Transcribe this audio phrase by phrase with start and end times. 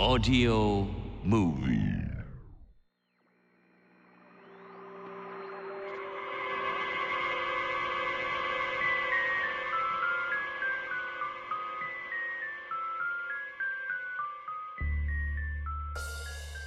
[0.00, 0.86] Audio
[1.24, 2.06] Movie.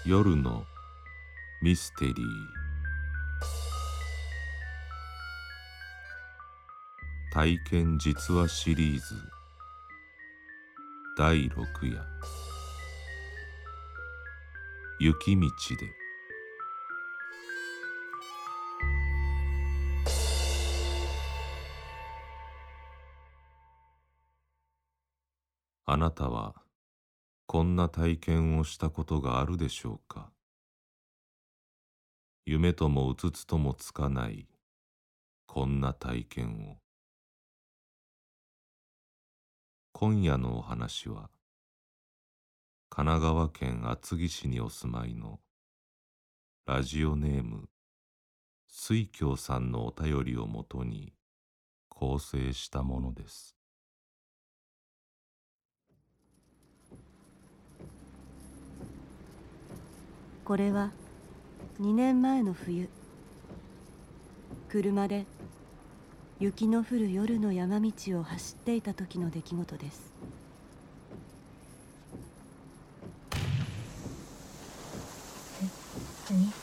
[0.05, 0.65] 夜の
[1.61, 2.15] ミステリー。
[7.31, 9.15] 体験実話シリーズ。
[11.17, 12.50] 第6夜。
[15.03, 15.95] 雪道で。
[25.85, 26.53] あなたは
[27.47, 30.29] こんな体験をしたことがあるでしょうか？
[32.45, 34.47] 夢ともうつつともつかない
[35.47, 36.77] こんな体験を。
[39.93, 41.31] 今夜のお話は
[42.93, 45.39] 神奈川県厚木市にお住まいの
[46.67, 47.69] ラジオネーム
[48.67, 51.13] 水京さんのお便りをもとに
[51.87, 53.55] 構成したものです。
[60.43, 60.91] これは
[61.79, 62.89] 2年前の冬。
[64.67, 65.25] 車で
[66.41, 70.11] 雪の降る夜の山道を走っていた時の出来事です。
[76.31, 76.53] 何？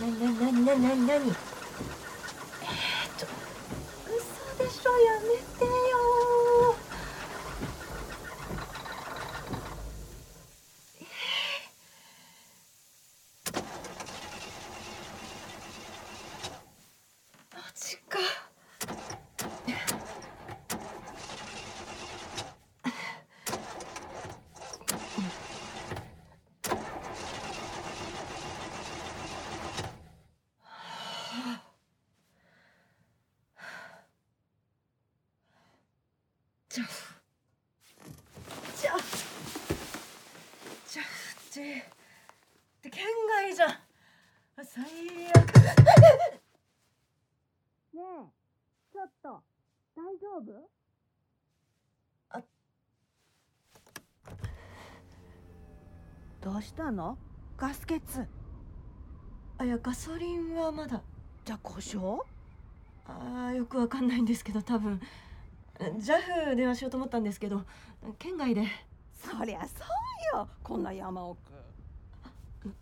[0.00, 0.40] 何？
[0.40, 0.64] 何？
[0.64, 0.80] 何？
[0.82, 1.06] 何？
[1.06, 1.20] 何？
[1.20, 3.26] えー、っと
[4.08, 5.26] 嘘でしょやめ
[5.58, 5.70] てよ
[17.54, 18.18] マジか
[36.72, 36.84] じゃ
[38.80, 38.92] じゃ
[40.88, 41.04] じゃっ
[41.52, 43.68] てって県外じゃん。
[44.64, 45.36] 最悪。
[47.92, 48.00] ねえ
[48.90, 49.42] ちょっと
[49.94, 50.70] 大丈夫？
[52.30, 52.42] あ。
[56.40, 57.18] どうしたの？
[57.58, 58.00] ガス欠。
[59.58, 61.02] あいやガソリンはまだ。
[61.44, 62.22] じゃあ故障？
[63.04, 65.02] あーよくわかんないんですけど多分
[65.98, 67.64] JAF 電話しようと思ったんですけど
[68.18, 68.66] 県外で。
[69.14, 69.84] そりゃそ
[70.34, 70.48] うよ。
[70.62, 71.38] こんな山奥。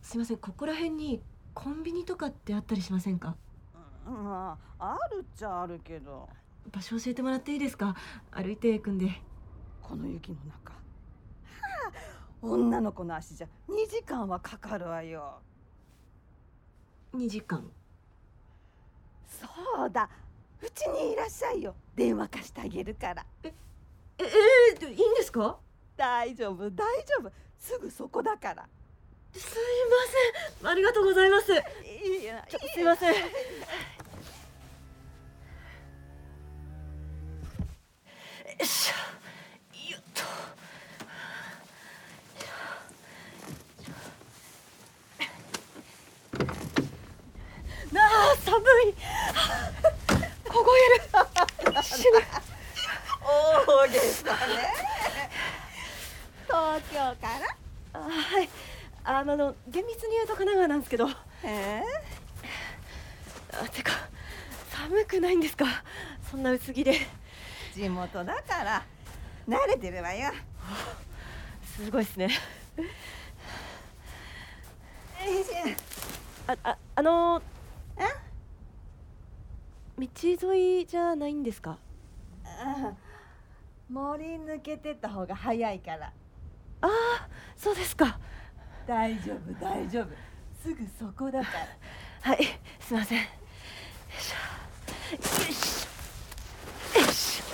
[0.03, 0.37] すいません。
[0.39, 1.23] ここら辺に
[1.55, 3.37] コンビニとかってあったりしませんか？
[4.07, 6.29] うんまああるっちゃあるけど。
[6.71, 7.95] 場所教えてもらっていいですか？
[8.31, 9.11] 歩いていくんで。
[9.83, 10.73] この雪の中。
[10.73, 10.79] は
[11.89, 11.93] あ
[12.43, 15.41] 女の子の足じゃ2時間はかかるわよ。
[17.15, 17.71] 2時間。
[19.27, 19.47] そ
[19.87, 20.09] うだ
[20.63, 21.75] うちにいらっしゃいよ。
[21.97, 23.25] 電話貸してあげるから。
[23.43, 23.53] え
[24.19, 25.59] えー、いいんですか？
[25.97, 27.33] 大丈夫大丈夫。
[27.59, 28.69] すぐそこだから。
[29.33, 29.47] すいま
[30.61, 30.69] せん。
[30.69, 31.53] ありがとうございます。
[31.53, 31.55] い
[32.23, 33.15] いやちょすいません。
[33.15, 33.21] よ
[38.61, 38.95] いしょ。
[39.93, 40.23] よっと。
[47.95, 48.61] なあ寒い。
[48.95, 49.01] 凍
[50.77, 52.19] える死ぬ
[53.23, 54.39] 大げさね
[56.47, 57.57] 東京から
[57.95, 58.49] あはい
[59.05, 61.09] あの厳密に言うと神奈川なんですけど
[61.45, 61.83] え
[63.53, 63.93] あてか
[64.71, 65.65] 寒くないんですか
[66.31, 66.95] そんな薄着で
[67.75, 68.85] 地元だから
[69.49, 70.33] 慣れてるわよ
[71.77, 72.31] すごいですねよ
[75.25, 77.43] いしょあああの
[77.99, 78.03] え
[80.01, 80.09] 道
[80.55, 81.79] 沿いじゃないんですか？
[82.45, 82.95] ああ
[83.89, 86.13] 森抜けてった方が早いから。
[86.83, 88.19] ああそうですか。
[88.87, 90.07] 大丈夫大丈夫。
[90.63, 91.67] すぐそこだから。
[92.33, 92.45] はい
[92.81, 93.19] すいません。
[93.19, 93.25] よ
[94.19, 94.37] いしょ。
[95.13, 95.19] よ
[95.49, 97.01] いしょ。
[97.01, 97.45] よいしょ。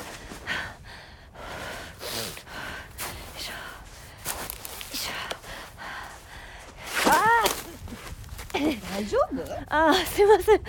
[8.52, 10.60] 大丈夫ーあーすいません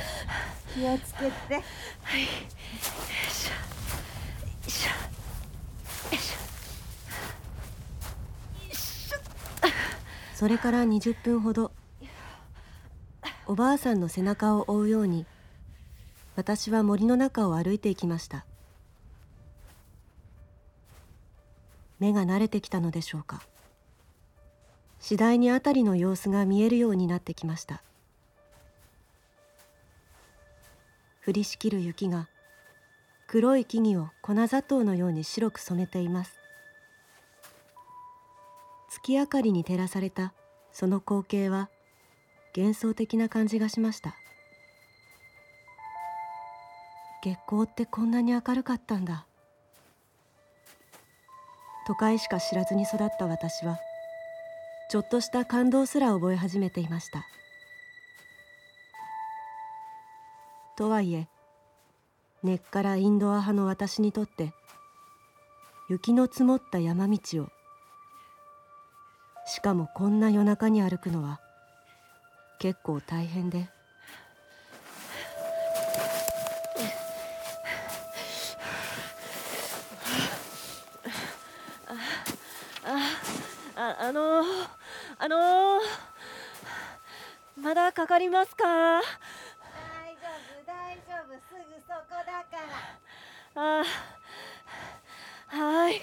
[0.78, 1.56] 気をつけて。
[2.04, 2.22] はい。
[2.22, 3.52] よいしょ。
[3.52, 3.58] よ
[4.68, 4.90] いしょ。
[4.90, 4.94] よ
[6.12, 6.38] いしょ。
[8.64, 9.18] よいしょ。
[10.36, 11.72] それから20分ほど
[13.48, 15.26] おばあさんの背中を追うように
[16.36, 18.46] 私は森の中を歩いていきました
[21.98, 23.20] 目が慣れてきたのでしょ。
[23.20, 23.42] うか
[25.00, 27.82] 次第に辺りの様子が見えるようになってきました
[31.28, 32.30] 降りしきる雪が
[33.28, 36.40] 黒い木々を粉砂糖のように白く染めています。
[38.90, 40.32] 月明かりに照らされた
[40.72, 41.70] その光景は
[42.56, 44.16] 幻想的な感じがしました。
[47.22, 49.26] 月光ってこんなに明るかったんだ。
[51.86, 53.78] 都会しか知らずに育った私は
[54.90, 57.26] ちょっとした感動すら覚え始めていました。
[60.78, 61.28] とはいえ
[62.44, 64.54] 根っからインドア派の私にとって
[65.90, 67.48] 雪の積もった山道を
[69.48, 71.40] しかもこんな夜中に歩くのは
[72.60, 73.70] 結構大変で。
[83.76, 84.44] ああの
[85.20, 85.80] あの
[87.60, 89.02] まだかかりますか？
[93.60, 93.84] あ
[95.48, 95.96] はい。
[95.96, 96.00] よ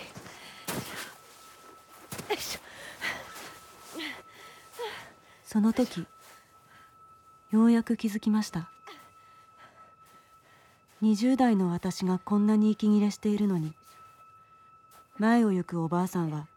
[2.34, 2.60] いしょ
[5.44, 6.04] その時
[7.52, 8.68] ようやく気づきました。
[11.00, 13.74] 20代の私がこんなに息切れしているのに
[15.18, 16.48] 前を行くおばあさんは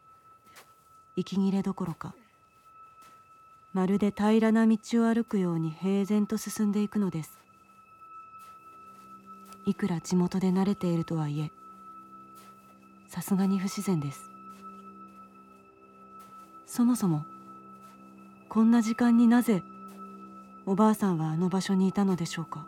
[1.16, 2.16] 息切れどころか
[3.74, 7.47] まるで平らな道を歩くように平然と進んでいくのです。
[9.68, 11.52] いくら地元で慣れているとはいえ
[13.10, 14.30] さすがに不自然です。
[16.66, 17.26] そもそも
[18.48, 19.62] こんな時間になぜ
[20.66, 22.66] おばあさんはあの場所にいたのでしょうか。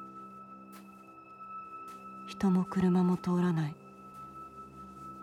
[2.27, 3.75] 人も車も通らない。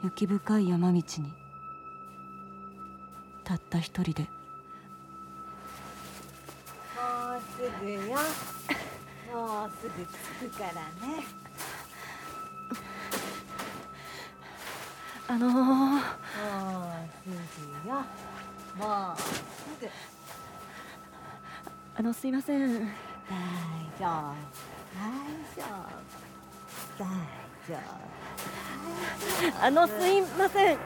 [0.03, 1.05] 雪深い山道に
[3.45, 4.23] たった一人で。
[4.23, 4.29] も
[7.37, 8.01] うすぐよ。
[9.31, 9.91] もうすぐ
[10.49, 10.73] 着くから
[11.07, 11.46] ね。
[15.29, 16.91] あのー、もう
[17.53, 17.95] すぐよ
[18.77, 19.25] もうす
[19.81, 19.89] ぐ
[21.97, 22.61] あのすいません。
[22.61, 22.67] 大
[23.99, 24.35] 丈夫。
[24.95, 25.03] 大
[25.57, 26.99] 丈夫。
[26.99, 27.05] 大
[27.67, 27.75] 丈
[29.51, 29.65] 夫。
[29.65, 30.79] あのすいません。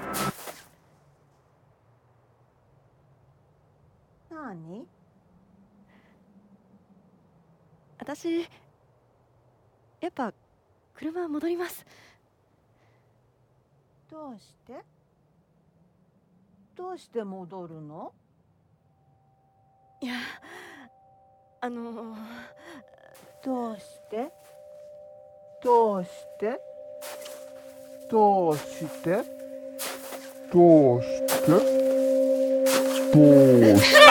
[4.30, 4.86] 何？
[7.98, 8.40] 私
[10.00, 10.32] やっぱ
[10.94, 11.84] 車戻ります
[14.10, 14.74] どうして？
[16.76, 18.12] どうして戻るの？
[20.00, 20.14] いや
[21.60, 22.16] あのー、
[23.44, 24.32] どうして？
[25.62, 26.08] どうし
[26.40, 26.60] て？
[28.10, 29.22] どうして？
[30.52, 31.46] どうして？
[33.12, 33.20] ど
[33.74, 34.10] うして？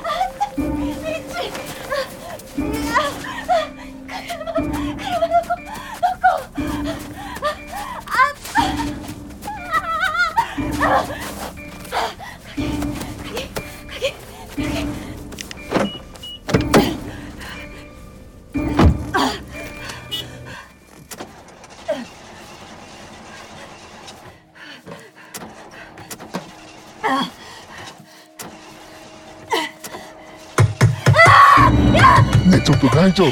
[32.81, 33.29] ねえちょっと大丈夫？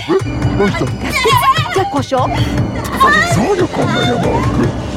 [0.57, 0.91] どうしたの？
[1.73, 2.33] じゃあ故障
[3.33, 4.45] そうよこんな山奥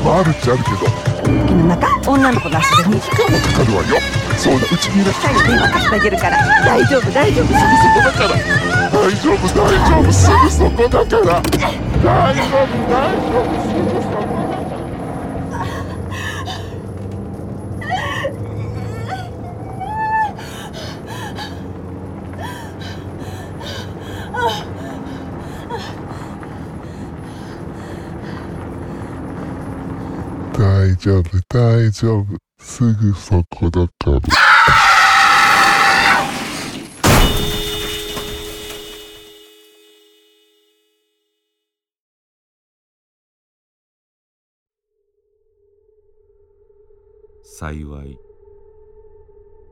[0.05, 0.77] マルチあるけど。
[1.23, 3.89] 雪の中女の子の足で2時間もかかるわよ
[4.37, 6.37] そうだうちにいらっしゃい電話貸してあげるから。
[6.65, 7.47] 大丈夫大丈夫。
[7.47, 8.29] すぐそこだから。
[8.93, 10.13] 大丈夫大丈夫。
[10.13, 11.41] すぐそこだから。
[12.03, 13.47] 大丈夫大丈夫。
[13.63, 14.12] すぐそこ
[30.63, 32.39] 大丈夫大丈夫。
[32.61, 34.21] すぐそこだから。
[47.43, 48.17] 幸い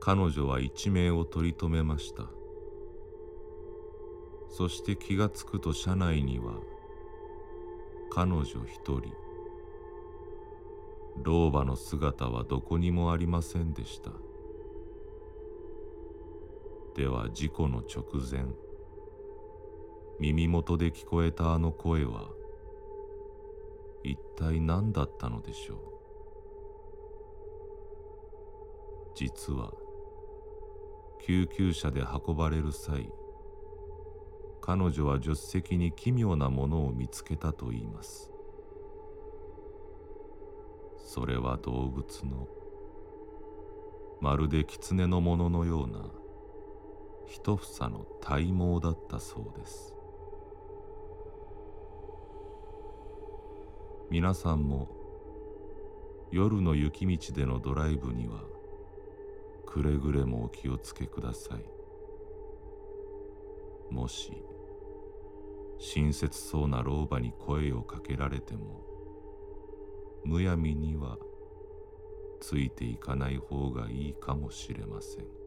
[0.01, 2.25] 彼女は一命を取り留めました。
[4.49, 6.55] そして気がつくと車内には
[8.13, 9.20] 彼女一人。
[11.17, 14.11] 老婆の姿はどこにもありませんでした。
[16.95, 18.45] では事故の直前
[20.19, 22.29] 耳元で聞こえたあの声は
[24.03, 25.77] 一体何だったのでしょう。
[29.15, 29.71] 実は
[31.21, 33.11] 救急車で運ばれる際
[34.61, 38.31] 彼女は助手席に奇妙なものを見つけたといいます。
[41.13, 42.47] それは動物の。
[44.21, 46.05] まるで狐のもののような
[47.27, 49.93] 一房の体毛だったそうです。
[54.09, 54.87] 皆さんも
[56.31, 58.43] 夜の雪道でのドライブには
[59.65, 61.57] くれぐれもお気をつけくださ
[63.89, 63.93] い。
[63.93, 64.31] もし
[65.77, 68.90] 親切そうな老婆に声をかけられても
[70.23, 71.17] むやみには
[72.39, 75.40] ついていかない方がいいかもしれません。